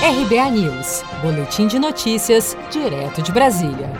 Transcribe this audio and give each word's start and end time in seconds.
RBA 0.00 0.50
News, 0.52 1.02
Boletim 1.20 1.66
de 1.66 1.76
Notícias, 1.76 2.56
direto 2.70 3.20
de 3.20 3.32
Brasília. 3.32 3.90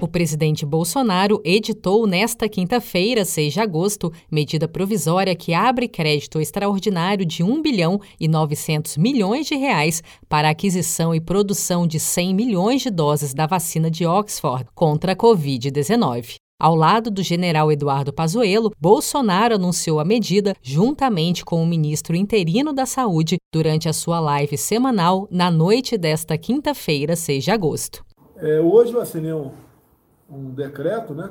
O 0.00 0.08
presidente 0.08 0.66
Bolsonaro 0.66 1.40
editou 1.44 2.04
nesta 2.04 2.48
quinta-feira, 2.48 3.24
6 3.24 3.52
de 3.52 3.60
agosto, 3.60 4.12
medida 4.28 4.66
provisória 4.66 5.36
que 5.36 5.54
abre 5.54 5.86
crédito 5.86 6.40
extraordinário 6.40 7.24
de 7.24 7.44
1 7.44 7.62
bilhão 7.62 8.00
e 8.18 8.26
900 8.26 8.96
milhões 8.96 9.46
de 9.46 9.54
reais 9.54 10.02
para 10.28 10.50
aquisição 10.50 11.14
e 11.14 11.20
produção 11.20 11.86
de 11.86 12.00
100 12.00 12.34
milhões 12.34 12.82
de 12.82 12.90
doses 12.90 13.32
da 13.32 13.46
vacina 13.46 13.88
de 13.88 14.04
Oxford 14.04 14.66
contra 14.74 15.12
a 15.12 15.16
Covid-19. 15.16 16.43
Ao 16.64 16.74
lado 16.74 17.10
do 17.10 17.22
general 17.22 17.70
Eduardo 17.70 18.10
Pazuello, 18.10 18.72
Bolsonaro 18.80 19.56
anunciou 19.56 20.00
a 20.00 20.04
medida 20.04 20.54
juntamente 20.62 21.44
com 21.44 21.62
o 21.62 21.66
ministro 21.66 22.16
interino 22.16 22.72
da 22.72 22.86
Saúde 22.86 23.36
durante 23.52 23.86
a 23.86 23.92
sua 23.92 24.18
live 24.18 24.56
semanal 24.56 25.28
na 25.30 25.50
noite 25.50 25.98
desta 25.98 26.38
quinta-feira, 26.38 27.14
6 27.16 27.44
de 27.44 27.50
agosto. 27.50 28.02
É, 28.38 28.62
hoje 28.62 28.94
eu 28.94 29.00
assinei 29.02 29.34
um, 29.34 29.50
um 30.26 30.54
decreto, 30.54 31.12
né, 31.12 31.30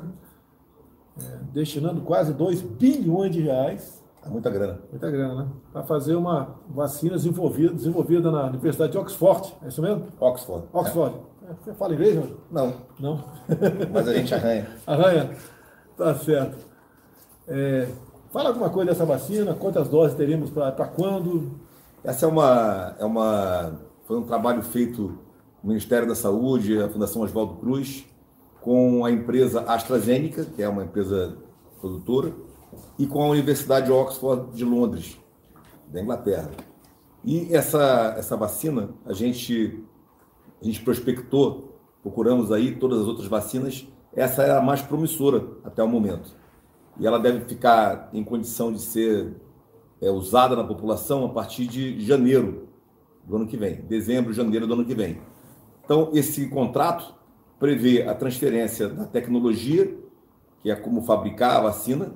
é, 1.20 1.38
destinando 1.52 2.02
quase 2.02 2.32
2 2.32 2.62
bilhões 2.62 3.32
de 3.32 3.40
reais. 3.40 4.03
É 4.26 4.30
muita 4.30 4.50
grana. 4.50 4.80
Muita 4.90 5.10
grana, 5.10 5.34
né? 5.34 5.48
Para 5.72 5.82
fazer 5.82 6.14
uma 6.14 6.56
vacina 6.68 7.14
desenvolvida, 7.16 7.74
desenvolvida 7.74 8.30
na 8.30 8.46
Universidade 8.46 8.92
de 8.92 8.98
Oxford, 8.98 9.54
é 9.62 9.68
isso 9.68 9.82
mesmo? 9.82 10.06
Oxford. 10.18 10.64
Oxford. 10.72 11.16
É. 11.48 11.54
Você 11.62 11.74
fala 11.74 11.94
inglês, 11.94 12.14
Jorge? 12.14 12.34
Não. 12.50 12.74
Não? 12.98 13.24
Mas 13.92 14.08
a 14.08 14.14
gente 14.14 14.34
arranha. 14.34 14.66
Arranha? 14.86 15.30
Tá 15.96 16.14
certo. 16.14 16.56
É, 17.46 17.88
fala 18.32 18.48
alguma 18.48 18.70
coisa 18.70 18.90
dessa 18.90 19.04
vacina, 19.04 19.54
quantas 19.54 19.88
doses 19.88 20.16
teremos 20.16 20.50
para 20.50 20.86
quando? 20.86 21.60
Essa 22.02 22.26
é 22.26 22.28
uma, 22.28 22.96
é 22.98 23.04
uma. 23.04 23.80
Foi 24.06 24.18
um 24.18 24.22
trabalho 24.22 24.62
feito 24.62 25.18
no 25.62 25.68
Ministério 25.68 26.08
da 26.08 26.14
Saúde, 26.14 26.80
a 26.80 26.88
Fundação 26.88 27.22
Oswaldo 27.22 27.56
Cruz, 27.56 28.06
com 28.60 29.04
a 29.04 29.10
empresa 29.10 29.60
AstraZeneca, 29.62 30.44
que 30.44 30.62
é 30.62 30.68
uma 30.68 30.84
empresa 30.84 31.36
produtora, 31.80 32.32
e 32.98 33.06
com 33.06 33.22
a 33.22 33.28
Universidade 33.28 33.86
de 33.86 33.92
Oxford 33.92 34.54
de 34.56 34.64
Londres, 34.64 35.18
da 35.88 36.00
Inglaterra. 36.00 36.50
E 37.24 37.54
essa, 37.54 38.14
essa 38.18 38.36
vacina, 38.36 38.90
a 39.04 39.12
gente 39.12 39.82
a 40.60 40.66
gente 40.66 40.82
prospectou, 40.82 41.78
procuramos 42.02 42.50
aí 42.50 42.76
todas 42.76 43.00
as 43.00 43.06
outras 43.06 43.26
vacinas, 43.26 43.86
essa 44.14 44.42
é 44.42 44.56
a 44.56 44.62
mais 44.62 44.80
promissora 44.80 45.46
até 45.62 45.82
o 45.82 45.88
momento. 45.88 46.34
E 46.98 47.06
ela 47.06 47.18
deve 47.18 47.44
ficar 47.44 48.08
em 48.14 48.24
condição 48.24 48.72
de 48.72 48.80
ser 48.80 49.34
é, 50.00 50.10
usada 50.10 50.56
na 50.56 50.64
população 50.64 51.24
a 51.26 51.28
partir 51.28 51.66
de 51.66 52.00
janeiro 52.00 52.68
do 53.24 53.36
ano 53.36 53.46
que 53.46 53.56
vem, 53.56 53.82
dezembro, 53.82 54.32
janeiro 54.32 54.66
do 54.66 54.72
ano 54.72 54.84
que 54.84 54.94
vem. 54.94 55.20
Então, 55.84 56.10
esse 56.14 56.48
contrato 56.48 57.14
prevê 57.58 58.02
a 58.02 58.14
transferência 58.14 58.88
da 58.88 59.04
tecnologia, 59.04 59.94
que 60.62 60.70
é 60.70 60.76
como 60.76 61.02
fabricar 61.02 61.56
a 61.56 61.60
vacina, 61.62 62.14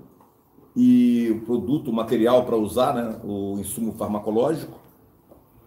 e 0.81 1.29
o 1.33 1.41
produto, 1.41 1.91
o 1.91 1.93
material 1.93 2.45
para 2.45 2.57
usar, 2.57 2.95
né, 2.95 3.21
o 3.25 3.59
insumo 3.59 3.95
farmacológico, 3.95 4.79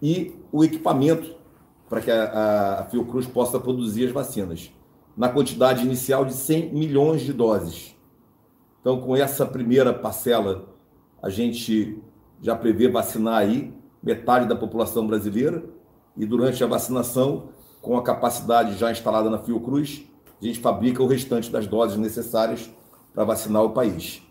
e 0.00 0.34
o 0.50 0.64
equipamento 0.64 1.36
para 1.86 2.00
que 2.00 2.10
a, 2.10 2.78
a 2.80 2.84
Fiocruz 2.84 3.26
possa 3.26 3.60
produzir 3.60 4.06
as 4.06 4.10
vacinas, 4.10 4.72
na 5.14 5.28
quantidade 5.28 5.84
inicial 5.84 6.24
de 6.24 6.32
100 6.32 6.72
milhões 6.72 7.20
de 7.20 7.34
doses. 7.34 7.94
Então, 8.80 9.02
com 9.02 9.14
essa 9.14 9.44
primeira 9.44 9.92
parcela, 9.92 10.64
a 11.22 11.28
gente 11.28 12.02
já 12.40 12.56
prevê 12.56 12.88
vacinar 12.88 13.34
aí 13.34 13.70
metade 14.02 14.48
da 14.48 14.56
população 14.56 15.06
brasileira 15.06 15.62
e 16.16 16.24
durante 16.24 16.64
a 16.64 16.66
vacinação, 16.66 17.50
com 17.82 17.98
a 17.98 18.02
capacidade 18.02 18.78
já 18.78 18.90
instalada 18.90 19.28
na 19.28 19.38
Fiocruz, 19.38 20.06
a 20.40 20.44
gente 20.46 20.58
fabrica 20.58 21.02
o 21.02 21.06
restante 21.06 21.50
das 21.50 21.66
doses 21.66 21.98
necessárias 21.98 22.70
para 23.12 23.24
vacinar 23.24 23.62
o 23.62 23.72
país 23.72 24.22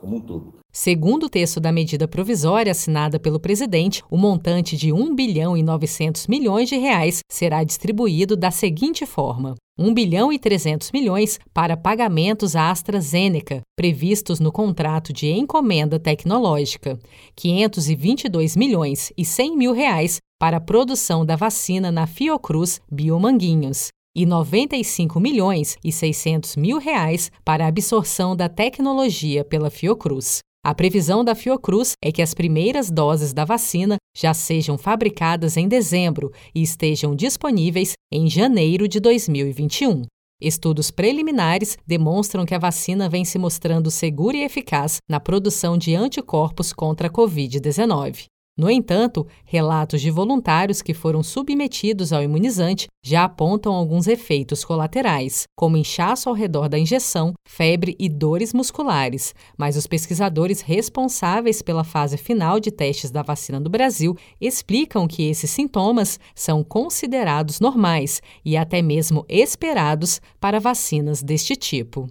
como 0.00 0.16
um 0.16 0.20
todo. 0.20 0.54
Segundo 0.72 1.24
o 1.24 1.28
texto 1.28 1.60
da 1.60 1.70
medida 1.70 2.08
provisória 2.08 2.72
assinada 2.72 3.18
pelo 3.18 3.38
presidente, 3.38 4.02
o 4.10 4.16
montante 4.16 4.76
de 4.76 4.92
1 4.92 5.14
bilhão 5.14 5.56
e 5.56 5.62
900 5.62 6.26
milhões 6.26 6.68
de 6.68 6.76
reais 6.76 7.20
será 7.28 7.62
distribuído 7.62 8.36
da 8.36 8.50
seguinte 8.50 9.04
forma: 9.04 9.54
1 9.78 9.92
bilhão 9.92 10.32
e 10.32 10.38
300 10.38 10.90
milhões 10.92 11.38
para 11.52 11.76
pagamentos 11.76 12.54
à 12.54 12.70
AstraZeneca, 12.70 13.62
previstos 13.76 14.40
no 14.40 14.52
contrato 14.52 15.12
de 15.12 15.30
encomenda 15.30 15.98
tecnológica, 15.98 16.98
522 17.34 18.56
milhões 18.56 19.12
e 19.16 19.24
100 19.24 19.56
mil 19.56 19.72
reais 19.72 20.18
para 20.38 20.56
a 20.56 20.60
produção 20.60 21.26
da 21.26 21.36
vacina 21.36 21.90
na 21.90 22.06
Fiocruz 22.06 22.80
Biomanguinhos, 22.90 23.88
e 24.14 24.26
95 24.26 25.18
milhões 25.20 25.76
e 25.84 25.92
600 25.92 26.56
mil 26.56 26.78
reais 26.78 27.30
para 27.44 27.64
a 27.64 27.68
absorção 27.68 28.34
da 28.34 28.48
tecnologia 28.48 29.44
pela 29.44 29.70
Fiocruz. 29.70 30.40
A 30.64 30.74
previsão 30.74 31.24
da 31.24 31.34
Fiocruz 31.34 31.92
é 32.04 32.12
que 32.12 32.20
as 32.20 32.34
primeiras 32.34 32.90
doses 32.90 33.32
da 33.32 33.44
vacina 33.46 33.96
já 34.14 34.34
sejam 34.34 34.76
fabricadas 34.76 35.56
em 35.56 35.66
dezembro 35.66 36.30
e 36.54 36.60
estejam 36.60 37.16
disponíveis 37.16 37.94
em 38.12 38.28
janeiro 38.28 38.86
de 38.86 39.00
2021. 39.00 40.02
Estudos 40.40 40.90
preliminares 40.90 41.78
demonstram 41.86 42.44
que 42.44 42.54
a 42.54 42.58
vacina 42.58 43.08
vem 43.08 43.24
se 43.24 43.38
mostrando 43.38 43.90
segura 43.90 44.36
e 44.36 44.42
eficaz 44.42 44.98
na 45.08 45.20
produção 45.20 45.76
de 45.78 45.94
anticorpos 45.94 46.72
contra 46.72 47.08
a 47.08 47.10
Covid-19. 47.10 48.24
No 48.60 48.68
entanto, 48.68 49.26
relatos 49.46 50.02
de 50.02 50.10
voluntários 50.10 50.82
que 50.82 50.92
foram 50.92 51.22
submetidos 51.22 52.12
ao 52.12 52.22
imunizante 52.22 52.88
já 53.02 53.24
apontam 53.24 53.72
alguns 53.72 54.06
efeitos 54.06 54.66
colaterais, 54.66 55.44
como 55.56 55.78
inchaço 55.78 56.28
ao 56.28 56.34
redor 56.34 56.68
da 56.68 56.78
injeção, 56.78 57.32
febre 57.48 57.96
e 57.98 58.06
dores 58.06 58.52
musculares. 58.52 59.34
Mas 59.56 59.78
os 59.78 59.86
pesquisadores 59.86 60.60
responsáveis 60.60 61.62
pela 61.62 61.84
fase 61.84 62.18
final 62.18 62.60
de 62.60 62.70
testes 62.70 63.10
da 63.10 63.22
vacina 63.22 63.58
do 63.58 63.70
Brasil 63.70 64.14
explicam 64.38 65.08
que 65.08 65.22
esses 65.22 65.50
sintomas 65.50 66.20
são 66.34 66.62
considerados 66.62 67.60
normais 67.60 68.20
e 68.44 68.58
até 68.58 68.82
mesmo 68.82 69.24
esperados 69.26 70.20
para 70.38 70.60
vacinas 70.60 71.22
deste 71.22 71.56
tipo. 71.56 72.10